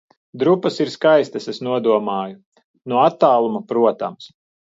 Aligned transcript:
Drupas 0.43 0.79
ir 0.85 0.91
skaistas, 0.93 1.45
es 1.53 1.59
nodomāju. 1.67 2.35
No 2.93 3.05
attāluma, 3.11 3.65
protams. 3.75 4.35